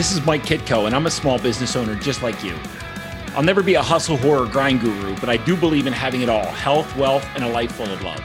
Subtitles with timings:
[0.00, 2.56] This is Mike Kitko, and I'm a small business owner just like you.
[3.34, 6.30] I'll never be a hustle, horror, grind guru, but I do believe in having it
[6.30, 8.24] all health, wealth, and a life full of love.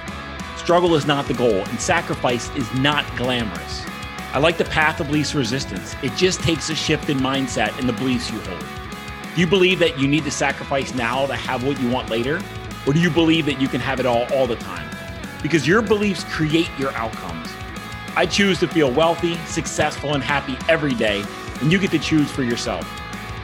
[0.55, 3.85] Struggle is not the goal, and sacrifice is not glamorous.
[4.31, 5.97] I like the path of least resistance.
[6.01, 8.63] It just takes a shift in mindset and the beliefs you hold.
[9.35, 12.41] Do you believe that you need to sacrifice now to have what you want later?
[12.87, 14.89] Or do you believe that you can have it all all the time?
[15.43, 17.49] Because your beliefs create your outcomes.
[18.15, 21.25] I choose to feel wealthy, successful, and happy every day,
[21.61, 22.85] and you get to choose for yourself.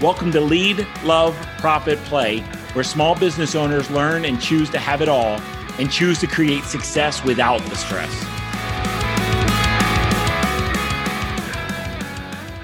[0.01, 2.39] Welcome to Lead, Love, Profit, Play,
[2.73, 5.39] where small business owners learn and choose to have it all
[5.77, 8.11] and choose to create success without the stress.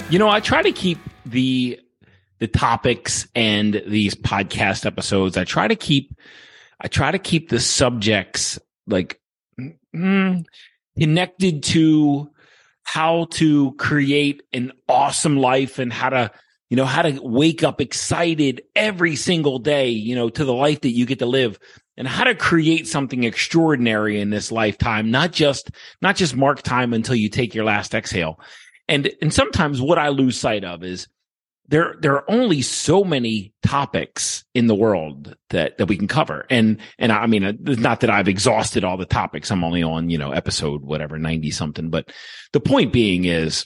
[0.09, 1.79] You know, I try to keep the
[2.39, 5.37] the topics and these podcast episodes.
[5.37, 6.13] I try to keep
[6.79, 9.20] I try to keep the subjects like
[9.93, 10.45] mm,
[10.98, 12.29] connected to
[12.88, 16.32] how to create an awesome life and how to
[16.70, 20.82] you know how to wake up excited every single day you know to the life
[20.82, 21.60] that you get to live
[21.98, 25.70] and how to create something extraordinary in this lifetime not just
[26.02, 28.40] not just mark time until you take your last exhale.
[28.88, 31.10] And and sometimes what i lose sight of is
[31.68, 36.46] there there are only so many topics in the world that that we can cover.
[36.49, 39.51] And and i mean not that i've exhausted all the topics.
[39.51, 41.90] I'm only on you know episode whatever 90 something.
[41.90, 42.12] But
[42.54, 43.65] the point being is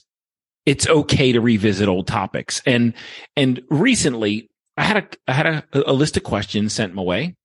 [0.65, 2.61] it's okay to revisit old topics.
[2.65, 2.93] And
[3.35, 7.35] and recently i had a i had a, a list of questions sent my way.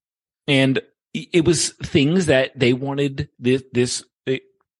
[0.47, 0.79] And
[1.13, 4.03] it was things that they wanted this this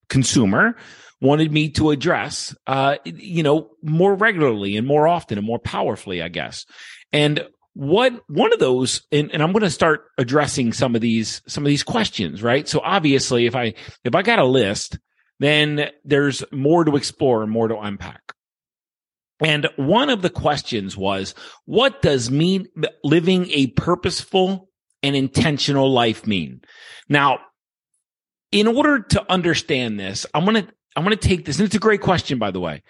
[0.10, 0.76] consumer
[1.20, 6.22] wanted me to address, uh, you know, more regularly and more often and more powerfully,
[6.22, 6.66] I guess.
[7.12, 11.42] And what one of those, and, and I'm going to start addressing some of these,
[11.48, 12.68] some of these questions, right?
[12.68, 15.00] So obviously, if I, if I got a list,
[15.40, 18.22] then there's more to explore and more to unpack.
[19.40, 22.68] And one of the questions was, what does mean
[23.04, 24.70] living a purposeful
[25.04, 26.62] and intentional life mean?
[27.08, 27.40] Now,
[28.52, 31.76] in order to understand this, I'm going to I'm going to take this, and it's
[31.76, 32.82] a great question, by the way.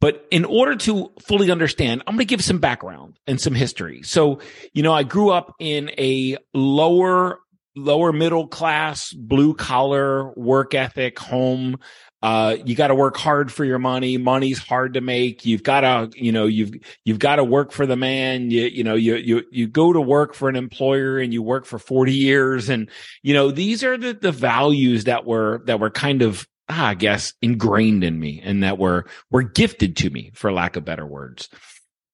[0.00, 4.02] But in order to fully understand, I'm going to give some background and some history.
[4.02, 4.40] So,
[4.72, 7.40] you know, I grew up in a lower,
[7.76, 11.78] lower middle class, blue collar work ethic home.
[12.22, 14.16] Uh, you got to work hard for your money.
[14.16, 15.44] Money's hard to make.
[15.44, 16.72] You've got to, you know, you've,
[17.04, 18.50] you've got to work for the man.
[18.50, 21.66] You, you know, you, you, you go to work for an employer and you work
[21.66, 22.68] for 40 years.
[22.68, 22.88] And,
[23.22, 26.94] you know, these are the, the values that were, that were kind of ah, I
[26.94, 31.06] guess ingrained in me and that were were gifted to me for lack of better
[31.06, 31.48] words.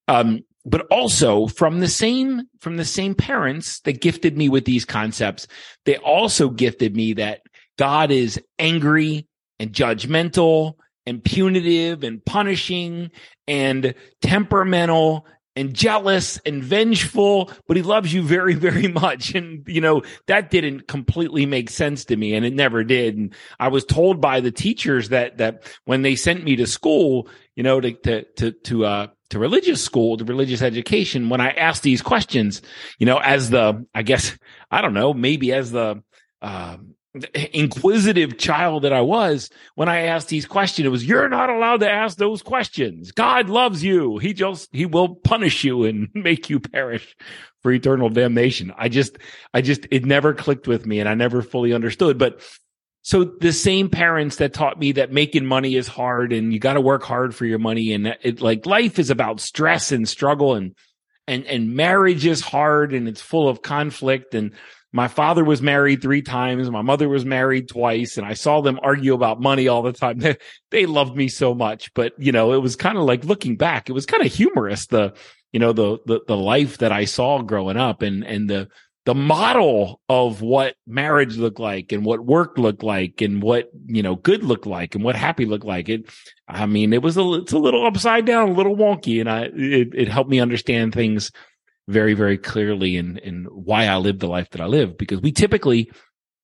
[0.09, 4.85] Um, but also from the same from the same parents that gifted me with these
[4.85, 5.47] concepts,
[5.85, 7.43] they also gifted me that
[7.77, 9.28] God is angry
[9.59, 10.75] and judgmental
[11.07, 13.11] and punitive and punishing
[13.47, 15.27] and temperamental
[15.59, 19.35] and jealous and vengeful, but he loves you very, very much.
[19.35, 23.17] And, you know, that didn't completely make sense to me and it never did.
[23.17, 27.29] And I was told by the teachers that, that when they sent me to school,
[27.57, 31.51] you know, to, to, to, to, uh, to religious school, to religious education, when I
[31.51, 32.63] asked these questions,
[32.99, 34.39] you know, as the, I guess,
[34.71, 36.03] I don't know, maybe as the,
[36.41, 36.95] um,
[37.35, 41.81] inquisitive child that I was, when I asked these questions, it was, you're not allowed
[41.81, 43.13] to ask those questions.
[43.13, 44.19] God loves you.
[44.19, 47.17] He just, he will punish you and make you perish
[47.63, 48.73] for eternal damnation.
[48.77, 49.19] I just,
[49.55, 52.19] I just, it never clicked with me and I never fully understood.
[52.19, 52.43] But
[53.03, 56.75] so the same parents that taught me that making money is hard and you got
[56.75, 60.55] to work hard for your money and it like life is about stress and struggle
[60.55, 60.75] and,
[61.27, 64.53] and, and marriage is hard and it's full of conflict and,
[64.93, 66.71] my father was married three times.
[66.71, 70.19] My mother was married twice and I saw them argue about money all the time.
[70.29, 70.37] They,
[70.71, 73.89] they loved me so much, but you know, it was kind of like looking back,
[73.89, 74.87] it was kind of humorous.
[74.87, 75.15] The,
[75.53, 78.69] you know, the, the, the life that I saw growing up and, and the,
[79.05, 84.03] the model of what marriage looked like and what work looked like and what, you
[84.03, 85.89] know, good looked like and what happy looked like.
[85.89, 86.11] It,
[86.47, 89.45] I mean, it was a, it's a little upside down, a little wonky and I,
[89.55, 91.31] it, it helped me understand things
[91.89, 95.33] very, very clearly in, in why I live the life that I live, because we
[95.33, 95.91] typically,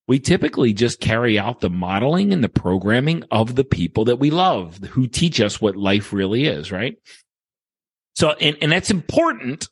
[0.09, 4.31] we typically just carry out the modeling and the programming of the people that we
[4.31, 6.97] love who teach us what life really is, right?
[8.17, 9.69] So, and, and that's important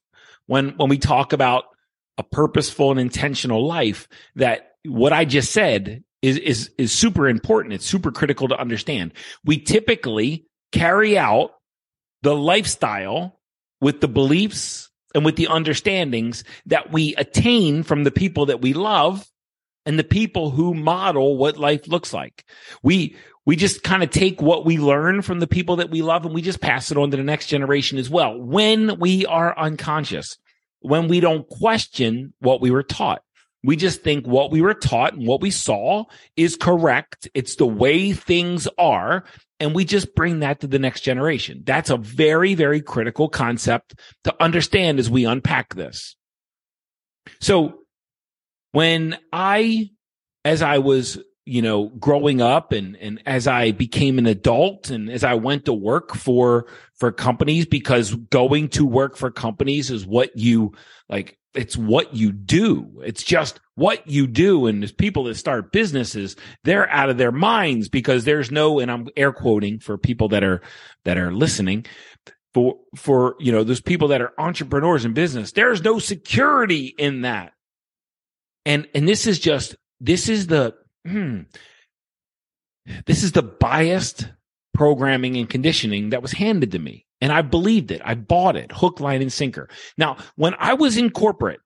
[0.46, 1.64] when, when we talk about
[2.18, 7.74] a purposeful and intentional life that what I just said is, is, is super important.
[7.74, 9.14] It's super critical to understand.
[9.42, 11.52] We typically carry out
[12.20, 13.40] the lifestyle
[13.80, 18.72] with the beliefs and with the understandings that we attain from the people that we
[18.72, 19.26] love
[19.84, 22.44] and the people who model what life looks like.
[22.82, 26.24] We, we just kind of take what we learn from the people that we love
[26.24, 28.40] and we just pass it on to the next generation as well.
[28.40, 30.38] When we are unconscious,
[30.80, 33.22] when we don't question what we were taught.
[33.64, 36.04] We just think what we were taught and what we saw
[36.36, 37.28] is correct.
[37.32, 39.24] It's the way things are.
[39.60, 41.62] And we just bring that to the next generation.
[41.64, 43.94] That's a very, very critical concept
[44.24, 46.16] to understand as we unpack this.
[47.40, 47.82] So
[48.72, 49.90] when I,
[50.44, 55.08] as I was, you know, growing up and, and as I became an adult and
[55.08, 56.66] as I went to work for,
[56.96, 60.72] for companies, because going to work for companies is what you
[61.08, 63.02] like it's what you do.
[63.04, 64.66] It's just what you do.
[64.66, 68.90] And as people that start businesses, they're out of their minds because there's no, and
[68.90, 70.62] I'm air quoting for people that are,
[71.04, 71.86] that are listening
[72.54, 75.52] for, for, you know, those people that are entrepreneurs in business.
[75.52, 77.52] There's no security in that.
[78.64, 80.74] And, and this is just, this is the,
[81.06, 81.40] hmm,
[83.06, 84.28] this is the biased
[84.74, 87.06] programming and conditioning that was handed to me.
[87.22, 88.02] And I believed it.
[88.04, 89.68] I bought it hook, line, and sinker.
[89.96, 91.60] Now, when I was in corporate,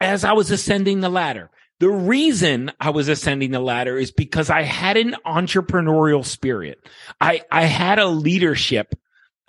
[0.00, 1.50] as I was ascending the ladder,
[1.80, 6.78] the reason I was ascending the ladder is because I had an entrepreneurial spirit.
[7.20, 8.94] I, I had a leadership,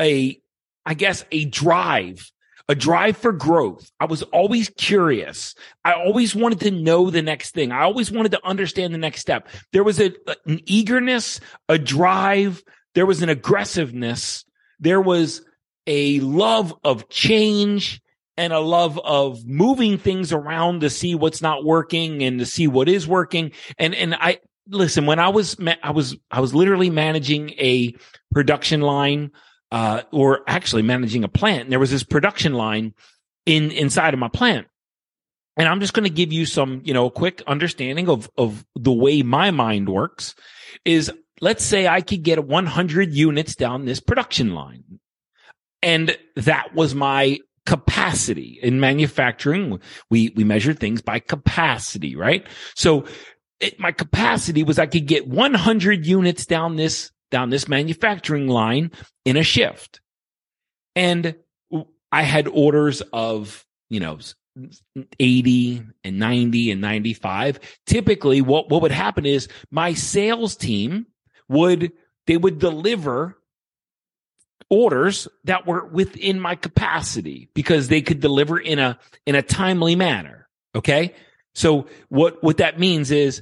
[0.02, 0.42] a,
[0.88, 2.32] I guess, a drive,
[2.68, 3.92] a drive for growth.
[4.00, 5.54] I was always curious.
[5.86, 7.72] I always wanted to know the next thing.
[7.72, 9.50] I always wanted to understand the next step.
[9.72, 10.14] There was a,
[10.48, 12.64] an eagerness, a drive.
[12.96, 14.46] There was an aggressiveness
[14.80, 15.42] there was
[15.88, 18.02] a love of change
[18.38, 22.68] and a love of moving things around to see what's not working and to see
[22.68, 23.52] what is working.
[23.78, 27.96] And, and I, listen, when I was, I was, I was literally managing a
[28.32, 29.32] production line,
[29.72, 31.64] uh, or actually managing a plant.
[31.64, 32.94] And there was this production line
[33.46, 34.68] in, inside of my plant.
[35.58, 38.94] And I'm just going to give you some, you know, quick understanding of, of the
[38.94, 40.34] way my mind works
[40.86, 45.00] is let's say I could get 100 units down this production line.
[45.82, 49.80] And that was my capacity in manufacturing.
[50.10, 52.46] We, we measure things by capacity, right?
[52.76, 53.06] So
[53.60, 58.92] it, my capacity was I could get 100 units down this, down this manufacturing line
[59.26, 60.02] in a shift.
[60.96, 61.36] And
[62.12, 64.18] I had orders of, you know,
[65.20, 67.60] 80 and 90 and 95.
[67.86, 71.06] Typically what, what would happen is my sales team
[71.50, 71.92] would
[72.28, 73.36] they would deliver
[74.70, 79.96] orders that were within my capacity because they could deliver in a in a timely
[79.96, 80.48] manner.
[80.76, 81.16] Okay?
[81.56, 83.42] So what what that means is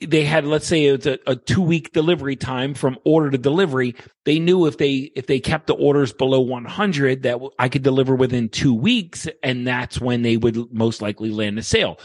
[0.00, 3.94] they had let's say it's a, a two week delivery time from order to delivery.
[4.24, 8.14] They knew if they if they kept the orders below 100 that i could deliver
[8.14, 11.98] within two weeks and that's when they would most likely land a sale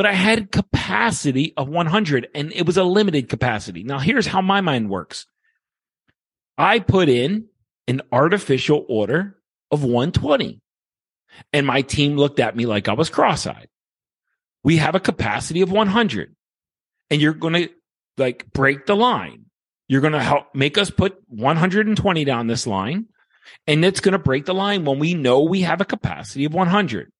[0.00, 3.82] but I had capacity of 100 and it was a limited capacity.
[3.82, 5.26] Now here's how my mind works.
[6.56, 7.48] I put in
[7.86, 9.36] an artificial order
[9.70, 10.62] of 120
[11.52, 13.68] and my team looked at me like I was cross-eyed.
[14.64, 16.34] We have a capacity of 100
[17.10, 17.68] and you're going to
[18.16, 19.50] like break the line.
[19.86, 23.04] You're going to help make us put 120 down this line
[23.66, 26.54] and it's going to break the line when we know we have a capacity of
[26.54, 27.12] 100.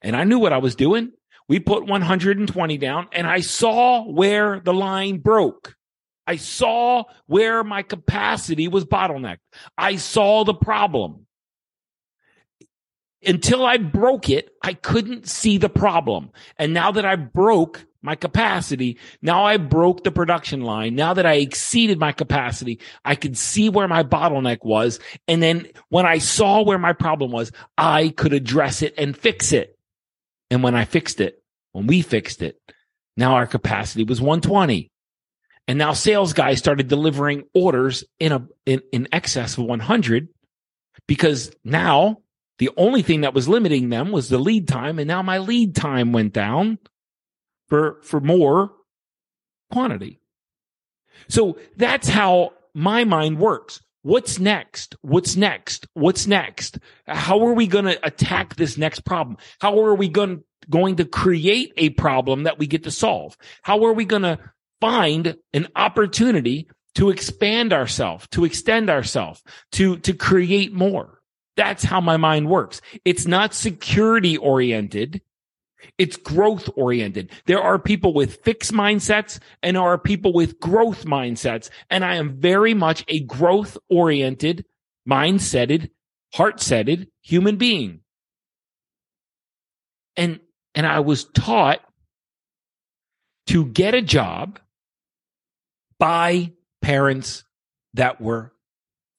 [0.00, 1.12] And I knew what I was doing.
[1.48, 5.76] We put 120 down and I saw where the line broke.
[6.26, 9.38] I saw where my capacity was bottlenecked.
[9.76, 11.26] I saw the problem.
[13.26, 16.30] Until I broke it, I couldn't see the problem.
[16.58, 20.94] And now that I broke my capacity, now I broke the production line.
[20.94, 25.00] Now that I exceeded my capacity, I could see where my bottleneck was.
[25.26, 29.52] And then when I saw where my problem was, I could address it and fix
[29.52, 29.73] it.
[30.54, 31.42] And when I fixed it,
[31.72, 32.60] when we fixed it,
[33.16, 34.88] now our capacity was 120.
[35.66, 40.28] And now sales guys started delivering orders in a, in, in excess of 100
[41.08, 42.18] because now
[42.58, 45.00] the only thing that was limiting them was the lead time.
[45.00, 46.78] And now my lead time went down
[47.68, 48.70] for, for more
[49.72, 50.20] quantity.
[51.26, 53.80] So that's how my mind works.
[54.04, 54.96] What's next?
[55.00, 55.86] What's next?
[55.94, 56.78] What's next?
[57.06, 59.38] How are we going to attack this next problem?
[59.62, 63.34] How are we going, going to create a problem that we get to solve?
[63.62, 64.38] How are we going to
[64.78, 69.42] find an opportunity to expand ourselves, to extend ourselves,
[69.72, 71.22] to, to create more?
[71.56, 72.82] That's how my mind works.
[73.06, 75.22] It's not security oriented.
[75.98, 77.30] It's growth oriented.
[77.46, 81.70] There are people with fixed mindsets and there are people with growth mindsets.
[81.90, 84.64] And I am very much a growth oriented,
[85.08, 85.90] mindseted,
[86.34, 88.00] heart setted human being.
[90.16, 90.40] And,
[90.74, 91.80] and I was taught
[93.48, 94.58] to get a job
[95.98, 97.44] by parents
[97.94, 98.52] that were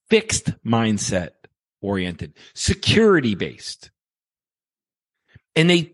[0.10, 1.32] fixed mindset
[1.82, 3.92] oriented, security based.
[5.56, 5.94] And they,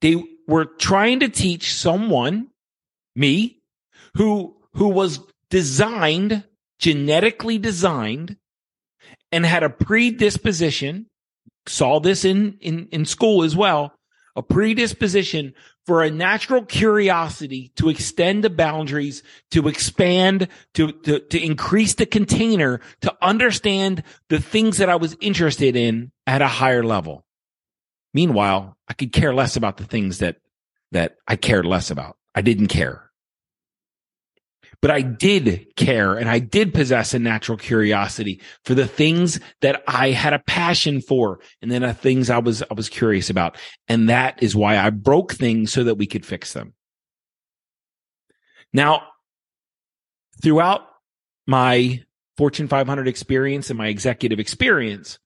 [0.00, 2.48] they were trying to teach someone,
[3.14, 3.60] me,
[4.14, 6.44] who, who was designed,
[6.78, 8.36] genetically designed
[9.32, 11.06] and had a predisposition,
[11.66, 13.92] saw this in, in, in school as well,
[14.36, 15.52] a predisposition
[15.84, 22.06] for a natural curiosity to extend the boundaries, to expand, to, to, to increase the
[22.06, 27.24] container, to understand the things that I was interested in at a higher level.
[28.18, 30.38] Meanwhile, I could care less about the things that,
[30.90, 32.16] that I cared less about.
[32.34, 33.08] I didn't care
[34.80, 39.82] but I did care and I did possess a natural curiosity for the things that
[39.88, 43.56] I had a passion for and then the things I was, I was curious about.
[43.88, 46.74] And that is why I broke things so that we could fix them.
[48.72, 49.02] Now,
[50.42, 50.82] throughout
[51.46, 52.04] my
[52.36, 55.18] Fortune 500 experience and my executive experience,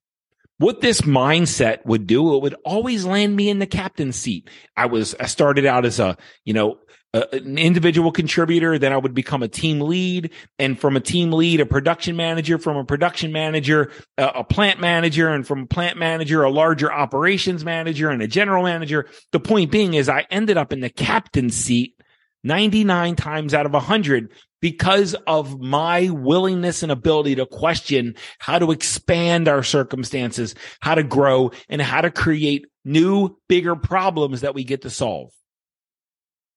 [0.62, 4.48] what this mindset would do, it would always land me in the captain's seat.
[4.76, 6.78] I was, I started out as a, you know,
[7.12, 11.60] an individual contributor, then I would become a team lead, and from a team lead,
[11.60, 15.98] a production manager, from a production manager, a, a plant manager, and from a plant
[15.98, 19.08] manager, a larger operations manager, and a general manager.
[19.32, 22.00] The point being is I ended up in the captain's seat
[22.44, 24.30] 99 times out of 100
[24.62, 31.02] because of my willingness and ability to question how to expand our circumstances, how to
[31.02, 35.30] grow, and how to create new, bigger problems that we get to solve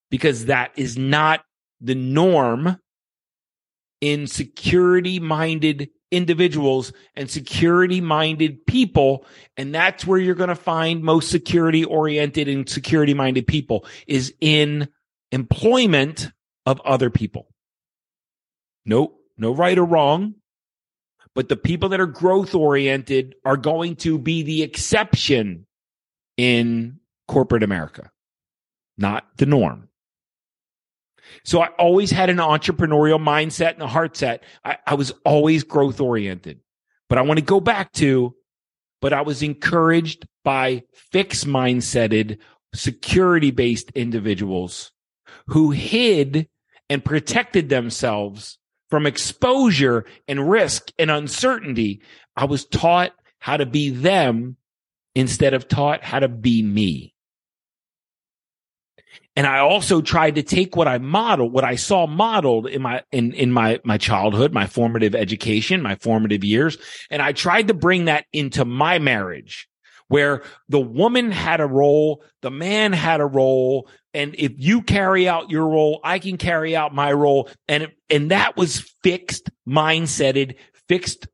[0.09, 1.43] because that is not
[1.81, 2.77] the norm
[4.01, 9.25] in security minded individuals and security minded people.
[9.57, 14.33] And that's where you're going to find most security oriented and security minded people is
[14.39, 14.89] in
[15.31, 16.31] employment
[16.67, 17.47] of other people.
[18.85, 20.35] No, no right or wrong.
[21.33, 25.67] But the people that are growth oriented are going to be the exception
[26.37, 28.09] in corporate America,
[28.97, 29.89] not the norm.
[31.43, 34.43] So I always had an entrepreneurial mindset and a heart set.
[34.63, 36.59] I, I was always growth oriented.
[37.09, 38.35] But I want to go back to,
[39.01, 42.39] but I was encouraged by fixed mindseted,
[42.73, 44.91] security based individuals
[45.47, 46.47] who hid
[46.89, 48.57] and protected themselves
[48.95, 51.99] from exposure and risk and uncertainty.
[52.37, 54.55] I was taught how to be them
[55.15, 57.13] instead of taught how to be me.
[59.35, 63.03] And I also tried to take what I modeled, what I saw modeled in my,
[63.11, 66.77] in, in my, my childhood, my formative education, my formative years.
[67.11, 69.67] And I tried to bring that into my marriage
[70.07, 73.89] where the woman had a role, the man had a role.
[74.13, 77.49] And if you carry out your role, I can carry out my role.
[77.67, 80.55] And, and that was fixed mindseted,
[80.87, 81.27] fixed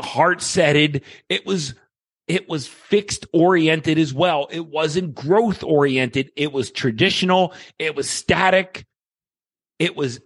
[0.00, 1.02] heart setted.
[1.28, 1.74] It was
[2.26, 4.48] it was fixed oriented as well.
[4.50, 6.32] It wasn't growth oriented.
[6.34, 7.54] It was traditional.
[7.78, 8.84] It was static.
[9.78, 10.20] It was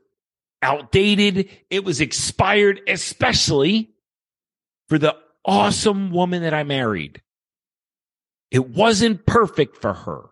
[0.63, 1.51] outdated.
[1.69, 3.93] It was expired, especially
[4.89, 5.15] for the
[5.45, 7.21] awesome woman that I married.
[8.51, 10.25] It wasn't perfect for her.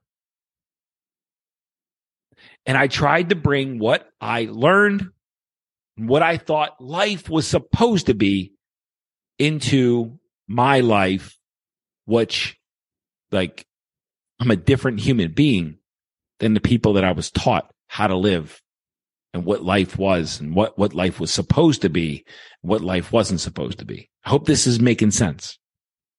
[2.67, 5.11] And I tried to bring what I learned,
[5.97, 8.53] what I thought life was supposed to be
[9.39, 11.39] into my life
[12.09, 12.59] which
[13.31, 13.67] like
[14.41, 15.77] I'm a different human being
[16.41, 18.63] than the people that I was taught how to live
[19.35, 22.25] and what life was and what, what life was supposed to be,
[22.63, 24.09] what life wasn't supposed to be.
[24.25, 25.59] I hope this is making sense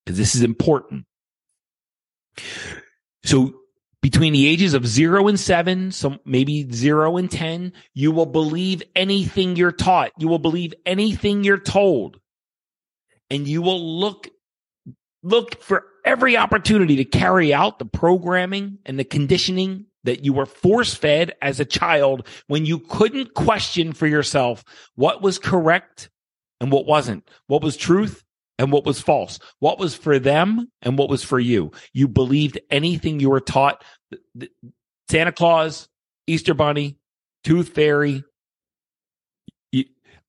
[0.06, 1.06] because this is important.
[3.24, 3.54] So
[4.02, 8.82] between the ages of zero and seven, some maybe zero and 10, you will believe
[8.96, 10.12] anything you're taught.
[10.18, 12.20] You will believe anything you're told
[13.30, 14.30] and you will look
[15.22, 20.46] look for every opportunity to carry out the programming and the conditioning that you were
[20.46, 24.64] force fed as a child when you couldn't question for yourself
[24.96, 26.10] what was correct
[26.62, 28.24] and what wasn't, what was truth
[28.60, 31.72] and what was false, what was for them and what was for you.
[31.94, 33.84] You believed anything you were taught.
[35.10, 35.88] Santa Claus,
[36.28, 36.98] Easter Bunny,
[37.46, 38.24] Tooth Fairy.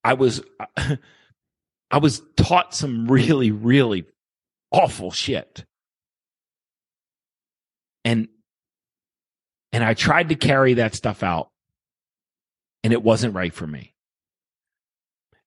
[0.03, 0.41] I was,
[1.91, 4.05] I was taught some really, really
[4.71, 5.65] awful shit.
[8.03, 8.29] And
[9.73, 11.49] and I tried to carry that stuff out
[12.83, 13.90] and it wasn't right for me.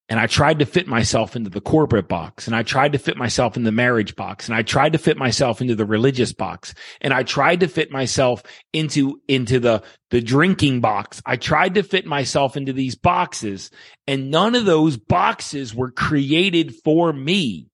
[0.08, 3.16] And I tried to fit myself into the corporate box and I tried to fit
[3.16, 6.75] myself in the marriage box and I tried to fit myself into the religious box
[7.00, 8.42] and I tried to fit myself
[8.75, 11.23] into, into the, the drinking box.
[11.25, 13.70] I tried to fit myself into these boxes
[14.06, 17.68] and none of those boxes were created for me.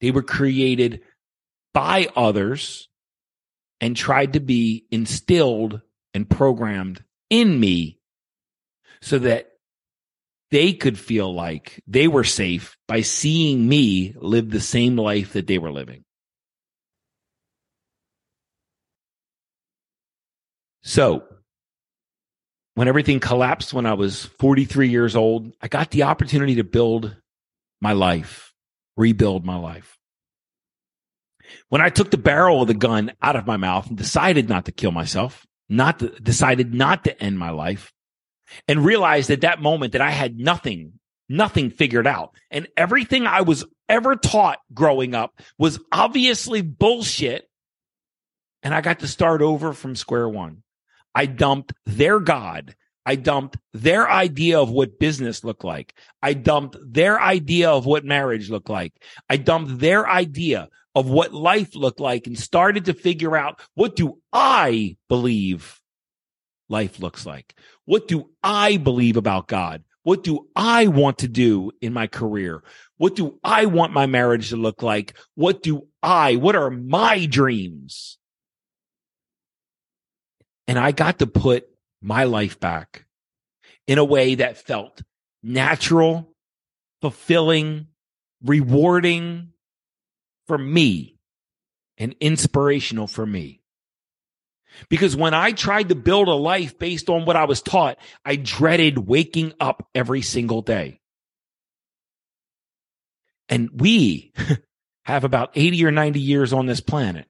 [0.00, 1.00] They were created
[1.74, 2.88] by others
[3.80, 5.80] and tried to be instilled
[6.14, 7.98] and programmed in me
[9.00, 9.48] so that
[10.50, 15.46] they could feel like they were safe by seeing me live the same life that
[15.46, 16.04] they were living.
[20.82, 21.24] So
[22.74, 27.14] when everything collapsed when I was 43 years old, I got the opportunity to build
[27.80, 28.54] my life,
[28.96, 29.98] rebuild my life.
[31.68, 34.66] When I took the barrel of the gun out of my mouth and decided not
[34.66, 37.92] to kill myself, not to, decided not to end my life,
[38.66, 40.94] and realized at that moment that I had nothing,
[41.28, 42.34] nothing figured out.
[42.50, 47.48] And everything I was ever taught growing up was obviously bullshit.
[48.62, 50.62] And I got to start over from square one.
[51.14, 52.74] I dumped their God.
[53.06, 55.94] I dumped their idea of what business looked like.
[56.22, 58.92] I dumped their idea of what marriage looked like.
[59.30, 63.96] I dumped their idea of what life looked like and started to figure out what
[63.96, 65.77] do I believe
[66.68, 67.54] life looks like?
[67.84, 69.84] What do I believe about God?
[70.02, 72.62] What do I want to do in my career?
[72.96, 75.16] What do I want my marriage to look like?
[75.34, 78.18] What do I, what are my dreams?
[80.66, 81.68] And I got to put
[82.00, 83.04] my life back
[83.86, 85.02] in a way that felt
[85.42, 86.34] natural,
[87.00, 87.88] fulfilling,
[88.42, 89.52] rewarding
[90.46, 91.16] for me
[91.96, 93.60] and inspirational for me.
[94.88, 98.36] Because when I tried to build a life based on what I was taught, I
[98.36, 101.00] dreaded waking up every single day.
[103.48, 104.32] And we
[105.04, 107.26] have about 80 or 90 years on this planet.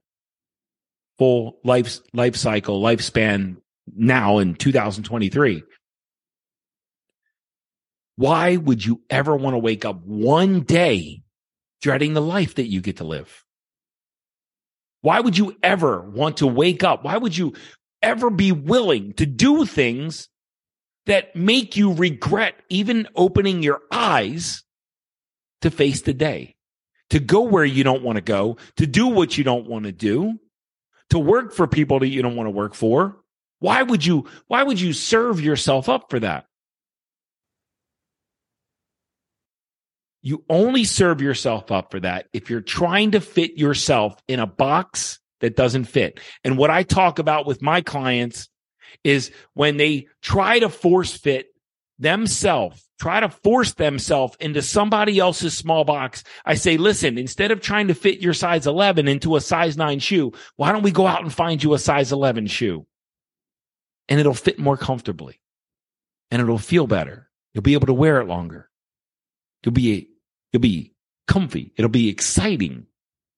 [1.18, 3.56] Full life, life cycle, lifespan
[3.94, 5.62] now in 2023.
[8.16, 11.22] Why would you ever want to wake up one day
[11.80, 13.44] dreading the life that you get to live?
[15.00, 17.04] Why would you ever want to wake up?
[17.04, 17.54] Why would you
[18.02, 20.28] ever be willing to do things
[21.06, 24.62] that make you regret even opening your eyes
[25.62, 26.56] to face the day,
[27.10, 29.92] to go where you don't want to go, to do what you don't want to
[29.92, 30.34] do,
[31.10, 33.16] to work for people that you don't want to work for?
[33.60, 36.47] Why would you, why would you serve yourself up for that?
[40.22, 44.46] You only serve yourself up for that if you're trying to fit yourself in a
[44.46, 46.20] box that doesn't fit.
[46.44, 48.48] And what I talk about with my clients
[49.04, 51.46] is when they try to force fit
[51.98, 56.24] themselves, try to force themselves into somebody else's small box.
[56.44, 59.98] I say, listen, instead of trying to fit your size 11 into a size nine
[59.98, 62.86] shoe, why don't we go out and find you a size 11 shoe?
[64.08, 65.40] And it'll fit more comfortably
[66.30, 67.28] and it'll feel better.
[67.52, 68.70] You'll be able to wear it longer.
[69.64, 70.08] You'll be,
[70.52, 70.94] you'll be
[71.26, 71.72] comfy.
[71.76, 72.86] It'll be exciting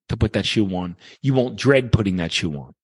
[0.09, 0.97] to put that shoe on.
[1.23, 2.75] You won't dread putting that shoe on.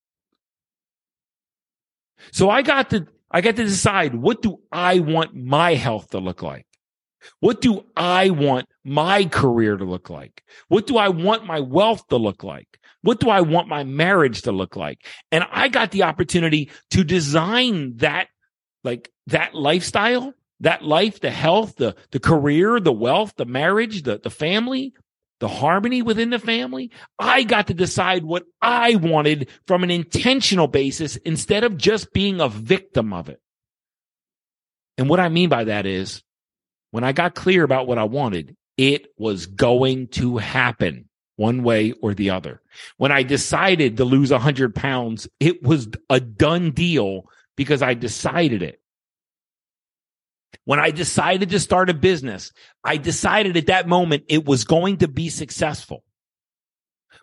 [2.33, 6.19] So I got to, I got to decide what do I want my health to
[6.19, 6.67] look like?
[7.41, 10.45] What do I want my career to look like?
[10.69, 12.79] What do I want my wealth to look like?
[13.03, 15.05] What do I want my marriage to look like?
[15.33, 18.29] And I got the opportunity to design that,
[18.85, 24.19] like that lifestyle that life, the health, the, the career, the wealth, the marriage, the,
[24.19, 24.95] the family,
[25.41, 26.91] the harmony within the family.
[27.19, 32.41] I got to decide what I wanted from an intentional basis instead of just being
[32.41, 33.41] a victim of it.
[34.99, 36.23] And what I mean by that is
[36.91, 41.93] when I got clear about what I wanted, it was going to happen one way
[41.93, 42.63] or the other.
[42.97, 47.25] When I decided to lose a hundred pounds, it was a done deal
[47.57, 48.81] because I decided it.
[50.67, 52.53] When I decided to start a business,
[52.83, 56.03] I decided at that moment it was going to be successful.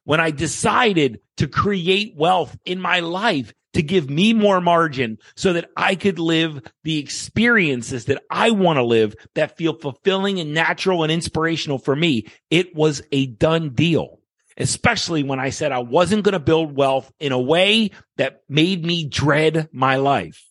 [0.06, 5.52] When I decided to create wealth in my life to give me more margin so
[5.54, 10.54] that I could live the experiences that I want to live that feel fulfilling and
[10.54, 14.20] natural and inspirational for me, it was a done deal.
[14.56, 18.86] Especially when I said I wasn't going to build wealth in a way that made
[18.86, 20.46] me dread my life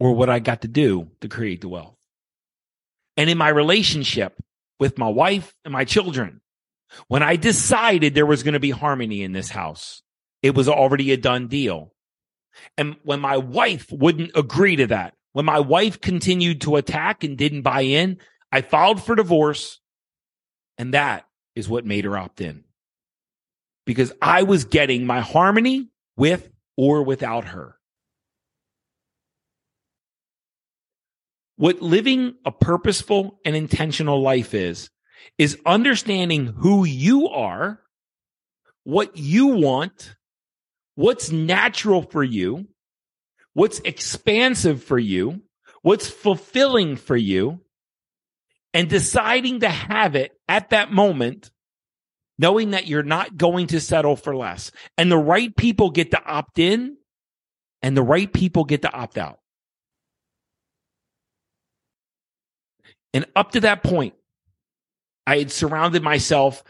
[0.00, 1.96] or what I got to do to create the wealth.
[3.16, 4.40] And in my relationship
[4.78, 6.40] with my wife and my children,
[7.08, 10.02] when I decided there was going to be harmony in this house,
[10.42, 11.92] it was already a done deal.
[12.76, 17.36] And when my wife wouldn't agree to that, when my wife continued to attack and
[17.36, 18.18] didn't buy in,
[18.50, 19.80] I filed for divorce.
[20.78, 22.64] And that is what made her opt in
[23.88, 27.77] because I was getting my harmony with or without her.
[31.58, 34.90] What living a purposeful and intentional life is,
[35.38, 37.80] is understanding who you are,
[38.84, 40.14] what you want,
[40.94, 42.68] what's natural for you,
[43.54, 45.42] what's expansive for you,
[45.82, 47.60] what's fulfilling for you,
[48.72, 51.50] and deciding to have it at that moment,
[52.38, 54.70] knowing that you're not going to settle for less.
[54.96, 56.98] And the right people get to opt in
[57.82, 59.40] and the right people get to opt out.
[63.14, 64.14] And up to that point,
[65.26, 66.62] I had surrounded myself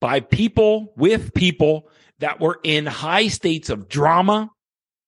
[0.00, 4.50] by people with people that were in high states of drama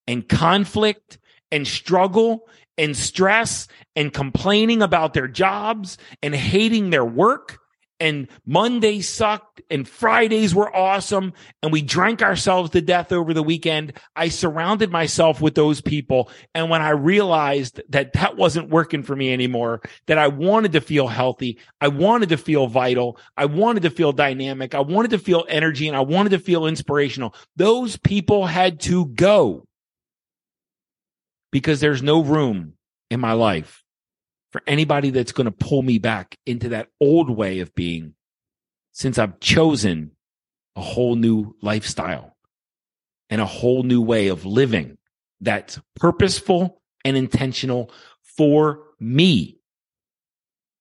[0.06, 1.18] and conflict
[1.50, 7.58] and struggle and stress and complaining about their jobs and hating their work
[8.04, 13.42] and Mondays sucked and Fridays were awesome and we drank ourselves to death over the
[13.42, 13.94] weekend.
[14.14, 16.30] I surrounded myself with those people.
[16.54, 20.82] And when I realized that that wasn't working for me anymore, that I wanted to
[20.82, 25.18] feel healthy, I wanted to feel vital, I wanted to feel dynamic, I wanted to
[25.18, 27.34] feel energy and I wanted to feel inspirational.
[27.56, 29.66] Those people had to go
[31.50, 32.74] because there's no room
[33.10, 33.83] in my life
[34.54, 38.14] for anybody that's going to pull me back into that old way of being
[38.92, 40.12] since I've chosen
[40.76, 42.36] a whole new lifestyle
[43.28, 44.96] and a whole new way of living
[45.40, 47.90] that's purposeful and intentional
[48.22, 49.58] for me.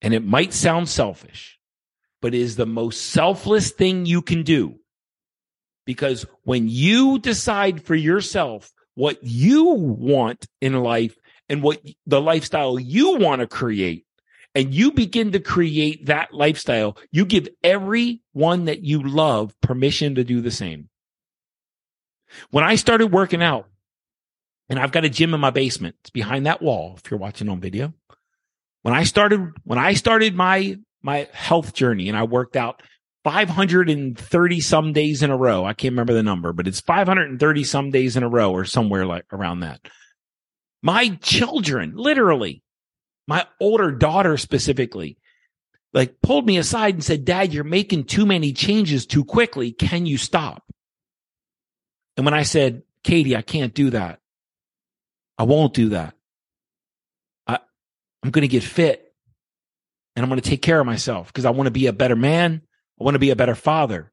[0.03, 1.57] And it might sound selfish,
[2.21, 4.75] but it is the most selfless thing you can do.
[5.87, 11.17] Because when you decide for yourself what you want in life
[11.49, 14.05] and what the lifestyle you want to create
[14.55, 20.23] and you begin to create that lifestyle, you give everyone that you love permission to
[20.23, 20.89] do the same.
[22.51, 23.67] When I started working out,
[24.69, 27.49] and I've got a gym in my basement, it's behind that wall if you're watching
[27.49, 27.93] on video.
[28.81, 32.81] When I started, when I started my, my health journey and I worked out
[33.23, 35.65] 530 some days in a row.
[35.65, 39.05] I can't remember the number, but it's 530 some days in a row or somewhere
[39.05, 39.81] like around that.
[40.83, 42.61] My children, literally,
[43.25, 45.17] my older daughter specifically,
[45.93, 49.71] like pulled me aside and said, Dad, you're making too many changes too quickly.
[49.71, 50.63] Can you stop?
[52.17, 54.19] And when I said, Katie, I can't do that.
[55.37, 56.15] I won't do that.
[57.47, 57.59] I,
[58.21, 59.13] I'm going to get fit
[60.15, 62.15] and I'm going to take care of myself because I want to be a better
[62.15, 62.61] man.
[62.99, 64.11] I want to be a better father.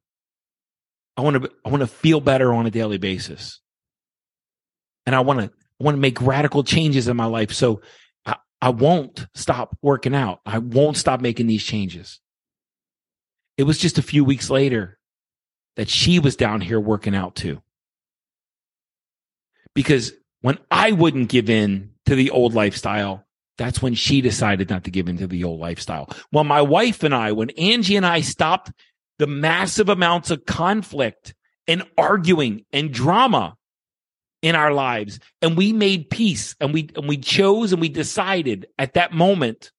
[1.17, 3.61] I want to, I want to feel better on a daily basis.
[5.05, 5.51] And I want to
[5.81, 7.53] I want to make radical changes in my life.
[7.53, 7.81] So
[8.27, 10.41] I, I won't stop working out.
[10.45, 12.21] I won't stop making these changes.
[13.57, 14.99] It was just a few weeks later
[15.77, 17.63] that she was down here working out too.
[19.75, 20.13] Because
[20.43, 24.91] when I wouldn't give in to the old lifestyle, that's when she decided not to
[24.91, 26.11] give in to the old lifestyle.
[26.31, 28.73] When my wife and I, when Angie and I stopped
[29.19, 31.35] the massive amounts of conflict
[31.69, 33.57] and arguing and drama
[34.43, 35.21] in our lives.
[35.43, 39.73] And we made peace and we and we chose and we decided at that moment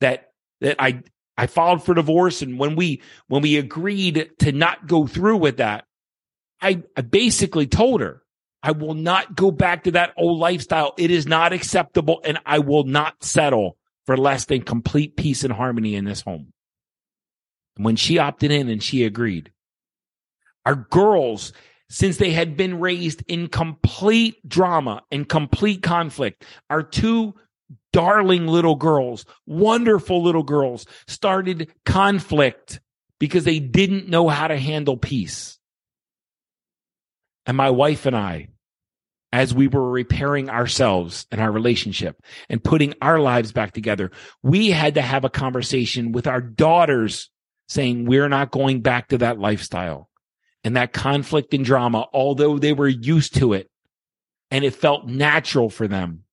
[0.00, 1.02] that that I
[1.36, 2.42] I filed for divorce.
[2.42, 5.84] And when we when we agreed to not go through with that
[6.60, 8.22] I, I basically told her
[8.62, 10.94] I will not go back to that old lifestyle.
[10.98, 15.52] It is not acceptable and I will not settle for less than complete peace and
[15.52, 16.52] harmony in this home.
[17.76, 19.52] And when she opted in and she agreed
[20.66, 21.52] our girls
[21.90, 26.44] since they had been raised in complete drama and complete conflict.
[26.68, 27.34] Our two
[27.92, 32.80] darling little girls, wonderful little girls, started conflict
[33.18, 35.58] because they didn't know how to handle peace.
[37.46, 38.48] And my wife and I,
[39.32, 44.10] as we were repairing ourselves and our relationship and putting our lives back together,
[44.42, 47.30] we had to have a conversation with our daughters
[47.68, 50.07] saying, we're not going back to that lifestyle
[50.68, 53.70] and that conflict and drama, although they were used to it
[54.50, 56.24] and it felt natural for them,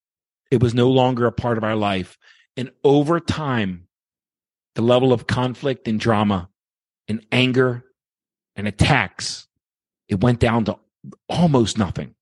[0.52, 2.18] it was no longer a part of our life.
[2.58, 3.88] And over time,
[4.74, 6.50] the level of conflict and drama
[7.08, 7.86] and anger
[8.58, 9.48] and attacks,
[10.10, 10.80] it went down to
[11.30, 12.14] almost nothing.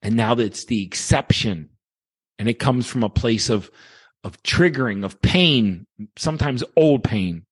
[0.00, 1.68] And now that it's the exception
[2.38, 3.70] and it comes from a place of,
[4.24, 5.86] of triggering, of pain,
[6.16, 7.44] sometimes old pain.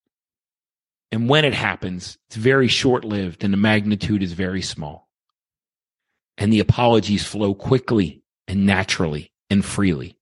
[1.10, 5.08] And when it happens, it's very short lived and the magnitude is very small.
[6.36, 10.18] And the apologies flow quickly and naturally and freely.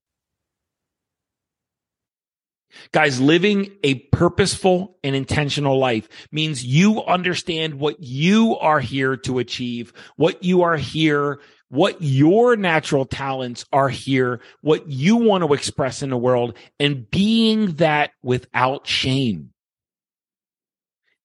[2.91, 9.39] Guys, living a purposeful and intentional life means you understand what you are here to
[9.39, 15.53] achieve, what you are here, what your natural talents are here, what you want to
[15.53, 19.51] express in the world, and being that without shame.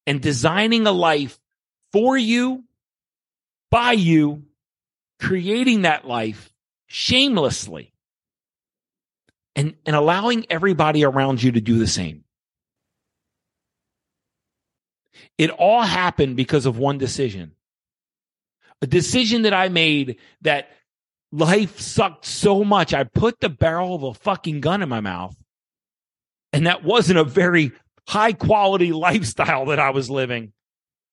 [0.07, 1.39] And designing a life
[1.93, 2.65] for you,
[3.71, 4.45] by you,
[5.21, 6.53] creating that life
[6.87, 7.93] shamelessly
[9.55, 12.25] and, and allowing everybody around you to do the same.
[15.39, 17.53] It all happened because of one decision.
[18.81, 20.71] A decision that I made that
[21.31, 22.93] life sucked so much.
[22.93, 25.37] I put the barrel of a fucking gun in my mouth.
[26.53, 27.73] And that wasn't a very
[28.09, 30.53] high quality lifestyle that I was living.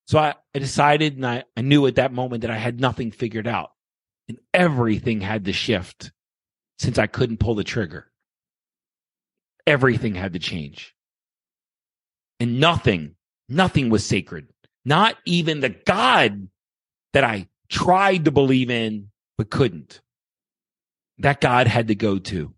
[0.06, 3.12] So I, I decided and I, I knew at that moment that I had nothing
[3.12, 3.70] figured out
[4.28, 6.12] and everything had to shift
[6.78, 8.10] since I couldn't pull the trigger
[9.70, 10.94] everything had to change.
[12.38, 13.14] And nothing,
[13.48, 14.48] nothing was sacred.
[14.84, 16.48] Not even the God
[17.12, 20.00] that I tried to believe in, but couldn't.
[21.18, 22.54] That God had to go to.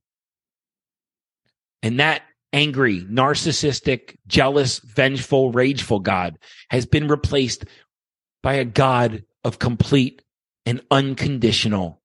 [1.83, 6.39] And that angry, narcissistic, jealous, vengeful, rageful God
[6.71, 7.65] has been replaced
[8.43, 10.23] by a God of complete
[10.67, 12.01] and unconditional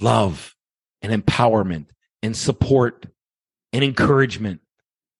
[0.00, 0.54] love
[1.02, 1.86] and empowerment
[2.22, 3.06] and support
[3.72, 4.60] and encouragement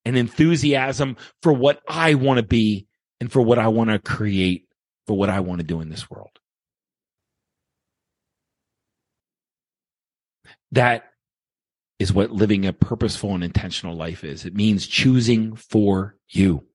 [0.05, 2.87] and enthusiasm for what I want to be
[3.21, 4.67] and for what I want to create,
[5.07, 6.31] for what I want to do in this world.
[10.73, 11.05] That
[11.99, 14.45] is what living a purposeful and intentional life is.
[14.45, 16.67] It means choosing for you